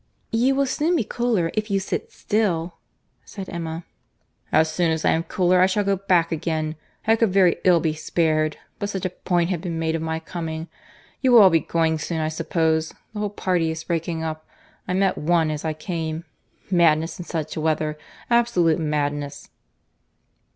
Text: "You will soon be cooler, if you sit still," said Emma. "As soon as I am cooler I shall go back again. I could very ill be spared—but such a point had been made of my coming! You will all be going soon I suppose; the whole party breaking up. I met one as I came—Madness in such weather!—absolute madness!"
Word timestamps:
"You 0.31 0.55
will 0.55 0.65
soon 0.65 0.95
be 0.95 1.03
cooler, 1.03 1.51
if 1.53 1.69
you 1.69 1.79
sit 1.79 2.11
still," 2.11 2.79
said 3.23 3.47
Emma. 3.47 3.85
"As 4.51 4.71
soon 4.71 4.89
as 4.89 5.05
I 5.05 5.11
am 5.11 5.21
cooler 5.21 5.61
I 5.61 5.67
shall 5.67 5.83
go 5.83 5.95
back 5.95 6.31
again. 6.31 6.75
I 7.05 7.15
could 7.15 7.31
very 7.31 7.57
ill 7.65 7.79
be 7.79 7.93
spared—but 7.93 8.89
such 8.89 9.05
a 9.05 9.11
point 9.11 9.51
had 9.51 9.61
been 9.61 9.77
made 9.77 9.93
of 9.93 10.01
my 10.01 10.19
coming! 10.19 10.69
You 11.21 11.31
will 11.33 11.41
all 11.43 11.51
be 11.51 11.59
going 11.59 11.99
soon 11.99 12.19
I 12.19 12.29
suppose; 12.29 12.95
the 13.13 13.19
whole 13.19 13.29
party 13.29 13.75
breaking 13.85 14.23
up. 14.23 14.47
I 14.87 14.93
met 14.93 15.19
one 15.19 15.51
as 15.51 15.63
I 15.63 15.73
came—Madness 15.73 17.19
in 17.19 17.25
such 17.25 17.55
weather!—absolute 17.55 18.79
madness!" 18.79 19.49